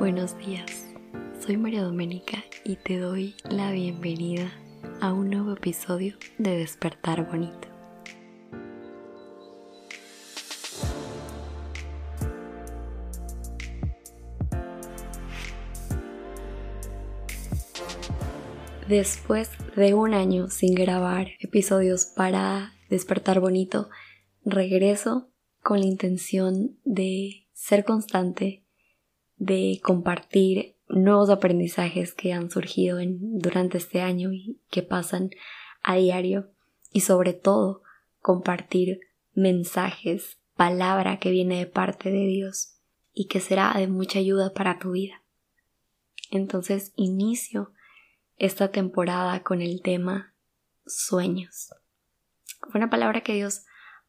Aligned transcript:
Buenos 0.00 0.38
días, 0.38 0.88
soy 1.44 1.58
María 1.58 1.82
Doménica 1.82 2.42
y 2.64 2.76
te 2.76 2.96
doy 2.96 3.34
la 3.50 3.70
bienvenida 3.70 4.50
a 4.98 5.12
un 5.12 5.28
nuevo 5.28 5.52
episodio 5.52 6.16
de 6.38 6.56
Despertar 6.56 7.28
Bonito. 7.30 7.68
Después 18.88 19.50
de 19.76 19.92
un 19.92 20.14
año 20.14 20.48
sin 20.48 20.74
grabar 20.74 21.32
episodios 21.40 22.06
para 22.06 22.72
Despertar 22.88 23.40
Bonito, 23.40 23.90
regreso 24.46 25.28
con 25.62 25.80
la 25.80 25.86
intención 25.86 26.78
de 26.84 27.46
ser 27.52 27.84
constante, 27.84 28.64
de 29.40 29.80
compartir 29.82 30.76
nuevos 30.86 31.30
aprendizajes 31.30 32.12
que 32.12 32.34
han 32.34 32.50
surgido 32.50 32.98
durante 33.02 33.78
este 33.78 34.02
año 34.02 34.32
y 34.32 34.60
que 34.70 34.82
pasan 34.82 35.30
a 35.82 35.96
diario 35.96 36.50
y 36.92 37.00
sobre 37.00 37.32
todo 37.32 37.82
compartir 38.20 39.00
mensajes, 39.32 40.38
palabra 40.56 41.18
que 41.18 41.30
viene 41.30 41.58
de 41.58 41.66
parte 41.66 42.10
de 42.10 42.26
Dios 42.26 42.74
y 43.14 43.28
que 43.28 43.40
será 43.40 43.72
de 43.76 43.88
mucha 43.88 44.18
ayuda 44.18 44.52
para 44.52 44.78
tu 44.78 44.92
vida. 44.92 45.22
Entonces 46.30 46.92
inicio 46.96 47.72
esta 48.36 48.70
temporada 48.70 49.42
con 49.42 49.62
el 49.62 49.80
tema 49.80 50.34
sueños. 50.86 51.70
Fue 52.60 52.78
una 52.78 52.90
palabra 52.90 53.22
que 53.22 53.34
Dios 53.34 53.64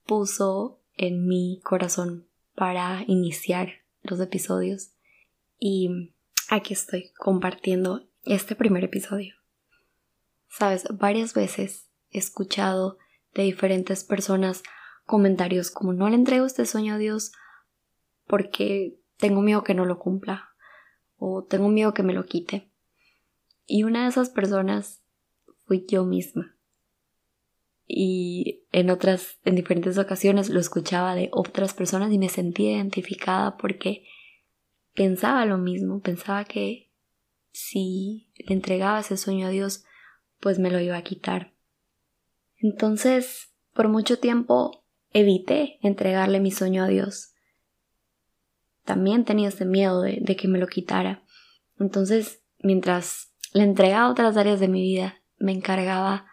puso 0.06 0.82
en 0.98 1.26
mi 1.26 1.62
corazón 1.64 2.28
para 2.54 3.06
iniciar 3.08 3.70
los 4.04 4.20
episodios 4.20 4.92
y 5.64 6.12
aquí 6.50 6.74
estoy 6.74 7.12
compartiendo 7.20 8.10
este 8.26 8.56
primer 8.56 8.84
episodio. 8.84 9.36
Sabes, 10.50 10.88
varias 10.90 11.36
veces 11.36 11.88
he 12.10 12.18
escuchado 12.18 12.98
de 13.36 13.44
diferentes 13.44 14.04
personas 14.04 14.64
comentarios 15.06 15.70
como 15.70 15.94
no 15.94 16.10
le 16.10 16.16
entrego 16.16 16.48
este 16.48 16.66
sueño 16.66 16.96
a 16.96 16.98
Dios 16.98 17.32
porque 18.26 18.98
tengo 19.18 19.42
miedo 19.42 19.64
que 19.64 19.76
no 19.76 19.86
lo 19.86 20.00
cumpla 20.00 20.50
o 21.18 21.44
tengo 21.44 21.70
miedo 21.70 21.94
que 21.94 22.02
me 22.02 22.14
lo 22.14 22.26
quite. 22.26 22.72
Y 23.68 23.84
una 23.84 24.04
de 24.04 24.10
esas 24.10 24.30
personas 24.30 25.04
fui 25.68 25.86
yo 25.88 26.06
misma. 26.06 26.58
Y 27.86 28.64
en 28.72 28.90
otras, 28.90 29.38
en 29.46 29.54
diferentes 29.56 30.00
ocasiones 30.00 30.50
lo 30.50 30.60
escuchaba 30.60 31.14
de 31.14 31.30
otras 31.32 31.76
personas 31.76 32.12
y 32.12 32.18
me 32.18 32.30
sentía 32.30 32.72
identificada 32.72 33.58
porque 33.58 34.08
pensaba 34.94 35.46
lo 35.46 35.58
mismo, 35.58 36.02
pensaba 36.02 36.46
que 36.46 36.92
si 37.52 38.30
le 38.36 38.54
entregaba 38.54 39.00
ese 39.00 39.18
sueño 39.18 39.48
a 39.48 39.52
Dios, 39.52 39.84
pues 40.40 40.60
me 40.60 40.72
lo 40.72 40.80
iba 40.80 40.98
a 40.98 41.04
quitar. 41.04 41.54
Entonces, 42.58 43.54
por 43.74 43.88
mucho 43.88 44.20
tiempo 44.20 44.84
evité 45.14 45.80
entregarle 45.82 46.40
mi 46.40 46.52
sueño 46.52 46.84
a 46.84 46.88
Dios. 46.88 47.34
También 48.86 49.26
tenía 49.26 49.50
ese 49.50 49.66
miedo 49.66 50.02
de, 50.02 50.36
que 50.36 50.48
me 50.48 50.60
lo 50.60 50.68
quitara. 50.68 51.24
Entonces, 51.80 52.44
mientras 52.60 53.34
la 53.54 53.64
entrega 53.64 54.02
a 54.02 54.10
otras 54.10 54.38
áreas 54.38 54.60
de 54.60 54.68
mi 54.68 54.82
vida 54.82 55.22
me 55.38 55.52
encargaba 55.52 56.28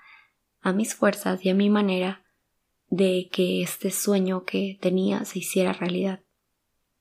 a 0.60 0.72
mis 0.72 0.94
fuerzas 0.94 1.44
y 1.44 1.50
a 1.50 1.54
mi 1.54 1.70
manera 1.70 2.24
de 2.88 3.28
que 3.30 3.62
este 3.62 3.90
sueño 3.90 4.44
que 4.44 4.78
tenía 4.80 5.24
se 5.24 5.40
hiciera 5.40 5.72
realidad. 5.72 6.20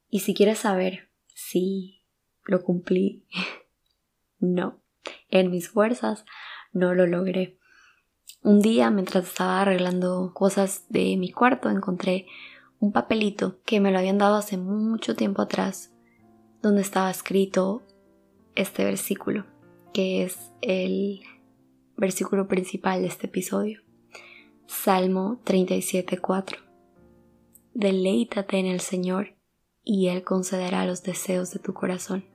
Y 0.10 0.20
si 0.20 0.34
quieres 0.34 0.60
saber 0.60 1.07
si 1.38 2.02
lo 2.46 2.64
cumplí, 2.64 3.28
no, 4.40 4.82
en 5.30 5.52
mis 5.52 5.70
fuerzas 5.70 6.26
no 6.74 6.96
lo 6.96 7.06
logré. 7.06 7.60
Un 8.42 8.60
día, 8.60 8.90
mientras 8.90 9.26
estaba 9.26 9.62
arreglando 9.62 10.32
cosas 10.34 10.86
de 10.90 11.16
mi 11.16 11.32
cuarto, 11.32 11.70
encontré 11.70 12.26
un 12.80 12.92
papelito 12.92 13.62
que 13.66 13.80
me 13.80 13.92
lo 13.92 14.00
habían 14.00 14.18
dado 14.18 14.36
hace 14.36 14.58
mucho 14.58 15.16
tiempo 15.16 15.44
atrás, 15.44 15.94
donde 16.64 16.82
estaba 16.82 17.12
escrito 17.12 17.84
este 18.56 18.84
versículo 18.84 19.46
que 19.94 20.24
es 20.24 20.52
el 20.62 21.22
versículo 21.96 22.48
principal 22.48 23.02
de 23.02 23.08
este 23.08 23.28
episodio. 23.28 23.82
Salmo 24.66 25.40
37.4. 25.46 26.58
Deleítate 27.74 28.58
en 28.58 28.66
el 28.66 28.80
Señor 28.80 29.37
y 29.88 30.10
Él 30.10 30.24
concederá 30.24 30.86
los 30.86 31.04
deseos 31.04 31.52
de 31.52 31.60
tu 31.60 31.74
corazón. 31.74 32.26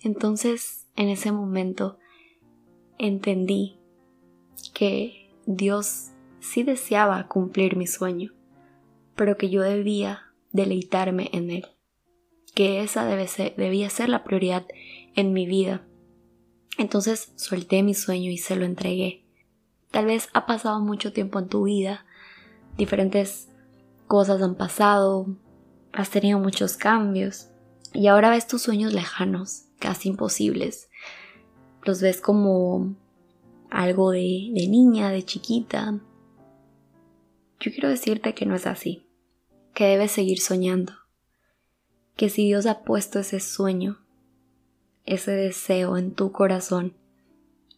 Entonces, 0.00 0.86
en 0.94 1.08
ese 1.08 1.32
momento, 1.32 1.98
entendí 2.98 3.78
que 4.72 5.32
Dios 5.46 6.10
sí 6.40 6.62
deseaba 6.62 7.26
cumplir 7.26 7.76
mi 7.76 7.86
sueño, 7.86 8.32
pero 9.16 9.36
que 9.36 9.50
yo 9.50 9.62
debía 9.62 10.32
deleitarme 10.52 11.30
en 11.32 11.50
Él, 11.50 11.66
que 12.54 12.82
esa 12.82 13.04
debe 13.04 13.26
debía 13.56 13.90
ser 13.90 14.08
la 14.08 14.22
prioridad 14.22 14.66
en 15.14 15.32
mi 15.32 15.46
vida 15.46 15.88
entonces 16.78 17.32
solté 17.34 17.82
mi 17.82 17.92
sueño 17.92 18.30
y 18.30 18.38
se 18.38 18.56
lo 18.56 18.64
entregué. 18.64 19.24
Tal 19.90 20.06
vez 20.06 20.28
ha 20.32 20.46
pasado 20.46 20.80
mucho 20.80 21.12
tiempo 21.12 21.40
en 21.40 21.48
tu 21.48 21.64
vida, 21.64 22.06
diferentes 22.76 23.48
cosas 24.06 24.40
han 24.40 24.54
pasado, 24.54 25.26
has 25.92 26.10
tenido 26.10 26.38
muchos 26.38 26.76
cambios 26.76 27.48
y 27.92 28.06
ahora 28.06 28.30
ves 28.30 28.46
tus 28.46 28.62
sueños 28.62 28.92
lejanos, 28.92 29.64
casi 29.78 30.08
imposibles. 30.08 30.88
Los 31.84 32.00
ves 32.00 32.20
como 32.20 32.96
algo 33.70 34.10
de, 34.10 34.50
de 34.52 34.68
niña, 34.68 35.10
de 35.10 35.24
chiquita. 35.24 36.00
Yo 37.60 37.72
quiero 37.72 37.88
decirte 37.88 38.34
que 38.34 38.46
no 38.46 38.54
es 38.54 38.66
así, 38.66 39.06
que 39.74 39.86
debes 39.86 40.12
seguir 40.12 40.40
soñando, 40.40 40.92
que 42.16 42.28
si 42.28 42.44
Dios 42.46 42.66
ha 42.66 42.82
puesto 42.82 43.18
ese 43.18 43.40
sueño, 43.40 43.98
ese 45.04 45.32
deseo 45.32 45.96
en 45.96 46.12
tu 46.12 46.30
corazón, 46.32 46.94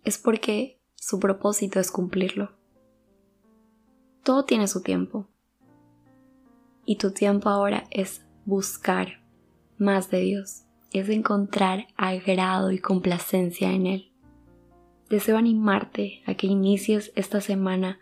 es 0.04 0.18
porque 0.18 0.80
su 0.96 1.18
propósito 1.18 1.80
es 1.80 1.90
cumplirlo. 1.90 2.52
Todo 4.22 4.44
tiene 4.44 4.68
su 4.68 4.82
tiempo. 4.82 5.28
Y 6.90 6.96
tu 6.96 7.12
tiempo 7.12 7.48
ahora 7.48 7.84
es 7.92 8.26
buscar 8.44 9.22
más 9.78 10.10
de 10.10 10.22
Dios, 10.22 10.64
es 10.92 11.08
encontrar 11.08 11.86
agrado 11.96 12.72
y 12.72 12.80
complacencia 12.80 13.70
en 13.70 13.86
Él. 13.86 14.12
Deseo 15.08 15.36
animarte 15.36 16.24
a 16.26 16.34
que 16.34 16.48
inicies 16.48 17.12
esta 17.14 17.40
semana 17.40 18.00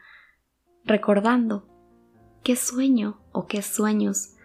recordando 0.87 1.69
qué 2.43 2.57
sueño 2.57 3.21
o 3.33 3.47
qué 3.47 3.61
sueños 3.61 4.37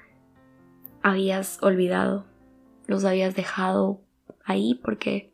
habías 1.02 1.64
olvidado, 1.64 2.26
los 2.86 3.06
habías 3.06 3.38
dejado 3.38 4.02
ahí 4.44 4.76
porque 4.84 5.32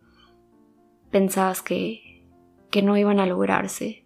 pensabas 1.10 1.64
que, 1.64 2.28
que 2.70 2.84
no 2.84 2.96
iban 2.96 3.20
a 3.20 3.26
lograrse 3.26 4.06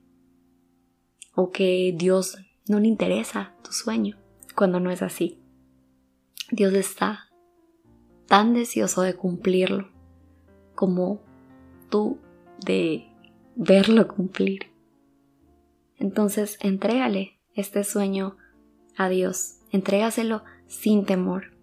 o 1.35 1.51
que 1.51 1.93
Dios 1.93 2.37
no 2.69 2.79
le 2.79 2.87
interesa 2.87 3.53
tu 3.63 3.73
sueño 3.73 4.22
cuando 4.55 4.79
no 4.79 4.91
es 4.91 5.01
así. 5.01 5.39
Dios 6.51 6.73
está 6.73 7.29
tan 8.27 8.53
deseoso 8.53 9.01
de 9.01 9.15
cumplirlo 9.15 9.89
como 10.75 11.21
tú 11.89 12.19
de 12.65 13.07
verlo 13.55 14.07
cumplir. 14.07 14.71
Entonces, 15.97 16.57
entrégale 16.61 17.39
este 17.53 17.83
sueño 17.83 18.37
a 18.97 19.09
Dios, 19.09 19.59
entrégaselo 19.71 20.43
sin 20.67 21.05
temor. 21.05 21.53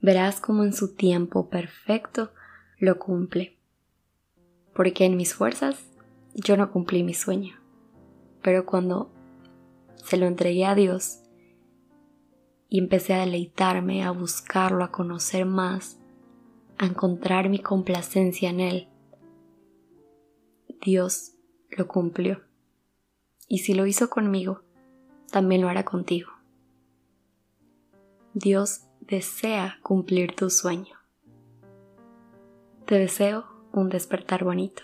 Verás 0.00 0.40
como 0.40 0.64
en 0.64 0.72
su 0.72 0.94
tiempo 0.94 1.48
perfecto 1.48 2.32
lo 2.78 2.98
cumple. 2.98 3.58
Porque 4.74 5.04
en 5.06 5.16
mis 5.16 5.34
fuerzas 5.34 5.82
yo 6.34 6.56
no 6.56 6.70
cumplí 6.70 7.02
mi 7.02 7.14
sueño. 7.14 7.56
Pero 8.42 8.64
cuando 8.64 9.10
se 9.96 10.16
lo 10.16 10.26
entregué 10.26 10.64
a 10.66 10.74
Dios 10.74 11.20
y 12.68 12.78
empecé 12.78 13.14
a 13.14 13.20
deleitarme, 13.20 14.04
a 14.04 14.10
buscarlo, 14.10 14.84
a 14.84 14.92
conocer 14.92 15.46
más, 15.46 15.98
a 16.76 16.86
encontrar 16.86 17.48
mi 17.48 17.58
complacencia 17.58 18.50
en 18.50 18.60
Él, 18.60 18.88
Dios 20.80 21.34
lo 21.70 21.88
cumplió. 21.88 22.42
Y 23.48 23.58
si 23.58 23.74
lo 23.74 23.86
hizo 23.86 24.10
conmigo, 24.10 24.62
también 25.30 25.62
lo 25.62 25.68
hará 25.68 25.84
contigo. 25.84 26.30
Dios 28.34 28.82
desea 29.00 29.78
cumplir 29.82 30.36
tu 30.36 30.50
sueño. 30.50 30.96
Te 32.86 32.98
deseo 32.98 33.46
un 33.72 33.88
despertar 33.88 34.44
bonito. 34.44 34.82